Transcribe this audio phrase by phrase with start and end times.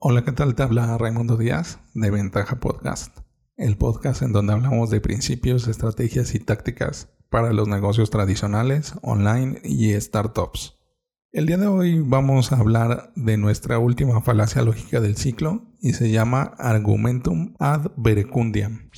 [0.00, 0.54] Hola, ¿qué tal?
[0.54, 3.18] Te habla Raimundo Díaz de Ventaja Podcast,
[3.56, 9.60] el podcast en donde hablamos de principios, estrategias y tácticas para los negocios tradicionales, online
[9.64, 10.78] y startups.
[11.32, 15.94] El día de hoy vamos a hablar de nuestra última falacia lógica del ciclo y
[15.94, 18.90] se llama Argumentum ad verecundiam.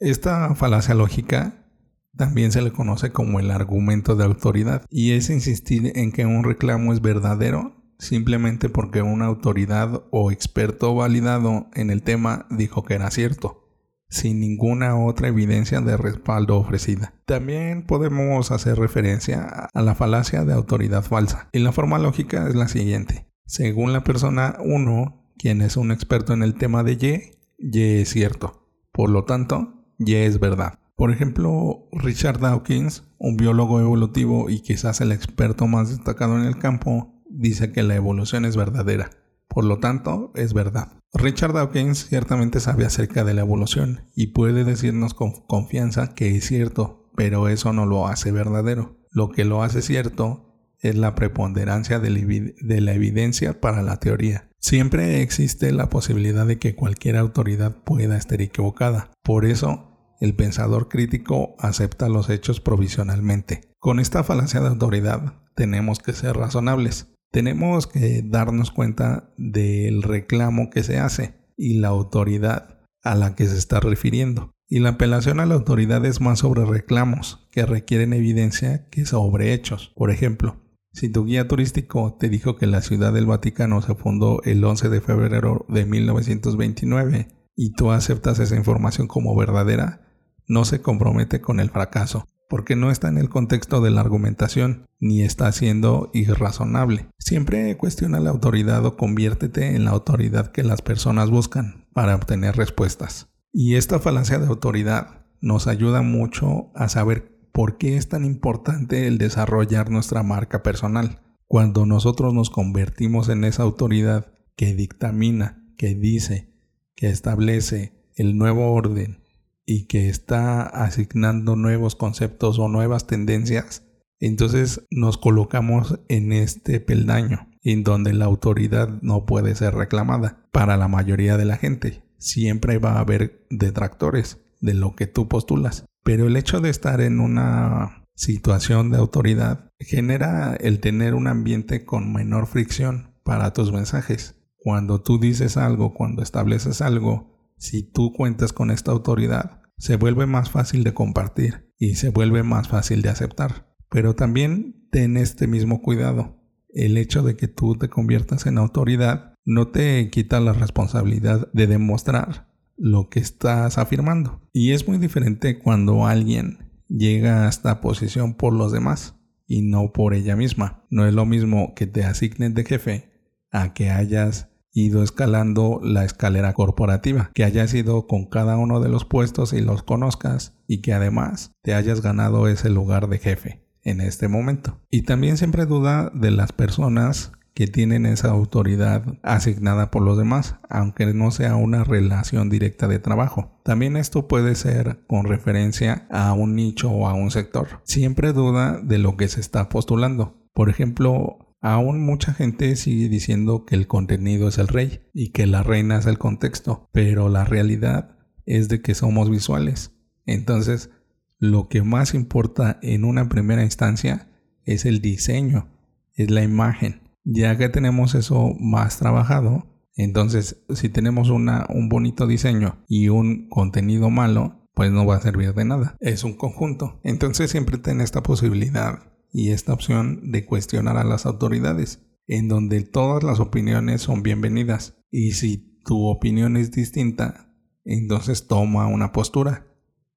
[0.00, 1.68] Esta falacia lógica
[2.16, 6.42] también se le conoce como el argumento de autoridad y es insistir en que un
[6.42, 12.94] reclamo es verdadero simplemente porque una autoridad o experto validado en el tema dijo que
[12.94, 13.64] era cierto,
[14.08, 17.14] sin ninguna otra evidencia de respaldo ofrecida.
[17.26, 21.48] También podemos hacer referencia a la falacia de autoridad falsa.
[21.52, 23.26] Y la forma lógica es la siguiente.
[23.46, 28.10] Según la persona 1, quien es un experto en el tema de Y, Y es
[28.10, 28.68] cierto.
[28.92, 30.78] Por lo tanto, Y es verdad.
[30.96, 36.58] Por ejemplo, Richard Dawkins, un biólogo evolutivo y quizás el experto más destacado en el
[36.58, 39.10] campo, dice que la evolución es verdadera.
[39.48, 40.92] Por lo tanto, es verdad.
[41.12, 46.46] Richard Dawkins ciertamente sabe acerca de la evolución y puede decirnos con confianza que es
[46.46, 48.96] cierto, pero eso no lo hace verdadero.
[49.10, 54.50] Lo que lo hace cierto es la preponderancia de la evidencia para la teoría.
[54.58, 59.12] Siempre existe la posibilidad de que cualquier autoridad pueda estar equivocada.
[59.22, 63.72] Por eso, el pensador crítico acepta los hechos provisionalmente.
[63.78, 67.13] Con esta falacia de autoridad, tenemos que ser razonables.
[67.34, 73.48] Tenemos que darnos cuenta del reclamo que se hace y la autoridad a la que
[73.48, 74.52] se está refiriendo.
[74.68, 79.52] Y la apelación a la autoridad es más sobre reclamos que requieren evidencia que sobre
[79.52, 79.90] hechos.
[79.96, 80.62] Por ejemplo,
[80.92, 84.88] si tu guía turístico te dijo que la ciudad del Vaticano se fundó el 11
[84.88, 90.06] de febrero de 1929 y tú aceptas esa información como verdadera,
[90.46, 94.86] no se compromete con el fracaso porque no está en el contexto de la argumentación
[95.00, 97.08] ni está siendo irrazonable.
[97.18, 102.56] Siempre cuestiona la autoridad o conviértete en la autoridad que las personas buscan para obtener
[102.56, 103.28] respuestas.
[103.52, 109.06] Y esta falacia de autoridad nos ayuda mucho a saber por qué es tan importante
[109.06, 111.20] el desarrollar nuestra marca personal.
[111.46, 116.52] Cuando nosotros nos convertimos en esa autoridad que dictamina, que dice,
[116.96, 119.23] que establece el nuevo orden,
[119.66, 123.86] y que está asignando nuevos conceptos o nuevas tendencias,
[124.20, 130.76] entonces nos colocamos en este peldaño en donde la autoridad no puede ser reclamada para
[130.76, 132.02] la mayoría de la gente.
[132.18, 135.84] Siempre va a haber detractores de lo que tú postulas.
[136.04, 141.84] Pero el hecho de estar en una situación de autoridad genera el tener un ambiente
[141.84, 144.36] con menor fricción para tus mensajes.
[144.56, 150.26] Cuando tú dices algo, cuando estableces algo, si tú cuentas con esta autoridad, se vuelve
[150.26, 153.74] más fácil de compartir y se vuelve más fácil de aceptar.
[153.90, 156.40] Pero también ten este mismo cuidado.
[156.72, 161.66] El hecho de que tú te conviertas en autoridad no te quita la responsabilidad de
[161.66, 164.42] demostrar lo que estás afirmando.
[164.52, 169.16] Y es muy diferente cuando alguien llega a esta posición por los demás
[169.46, 170.84] y no por ella misma.
[170.90, 173.10] No es lo mismo que te asignen de jefe
[173.50, 178.90] a que hayas ido escalando la escalera corporativa, que hayas ido con cada uno de
[178.90, 183.64] los puestos y los conozcas y que además te hayas ganado ese lugar de jefe
[183.82, 184.80] en este momento.
[184.90, 190.56] Y también siempre duda de las personas que tienen esa autoridad asignada por los demás,
[190.68, 193.60] aunque no sea una relación directa de trabajo.
[193.62, 197.68] También esto puede ser con referencia a un nicho o a un sector.
[197.84, 200.34] Siempre duda de lo que se está postulando.
[200.52, 205.46] Por ejemplo, Aún mucha gente sigue diciendo que el contenido es el rey y que
[205.46, 209.96] la reina es el contexto, pero la realidad es de que somos visuales.
[210.26, 210.90] Entonces,
[211.38, 214.28] lo que más importa en una primera instancia
[214.66, 215.70] es el diseño,
[216.12, 217.00] es la imagen.
[217.24, 219.64] Ya que tenemos eso más trabajado,
[219.96, 225.54] entonces si tenemos un bonito diseño y un contenido malo, pues no va a servir
[225.54, 225.96] de nada.
[226.00, 227.00] Es un conjunto.
[227.04, 232.82] Entonces siempre ten esta posibilidad y esta opción de cuestionar a las autoridades, en donde
[232.82, 234.96] todas las opiniones son bienvenidas.
[235.10, 237.52] Y si tu opinión es distinta,
[237.84, 239.66] entonces toma una postura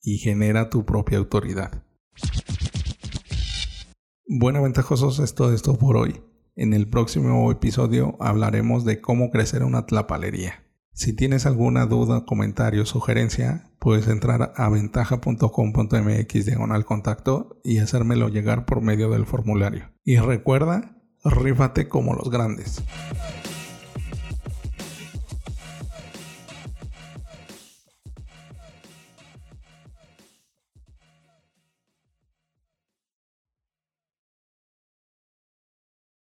[0.00, 1.84] y genera tu propia autoridad.
[4.26, 6.22] Bueno, ventajosos, es todo por hoy.
[6.56, 10.64] En el próximo episodio hablaremos de cómo crecer una tlapalería.
[10.94, 18.66] Si tienes alguna duda, comentario sugerencia, puedes entrar a ventaja.com.mx diagonal contacto y hacérmelo llegar
[18.66, 19.90] por medio del formulario.
[20.04, 22.82] Y recuerda, rífate como los grandes.